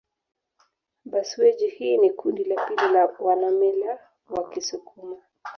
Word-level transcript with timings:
Bhasweji 1.05 1.67
hili 1.67 1.97
ni 1.97 2.09
kundi 2.09 2.43
la 2.43 2.55
pili 2.67 2.87
la 2.93 3.05
wanamila 3.19 3.99
wa 4.29 4.49
kisukuma 4.49 5.17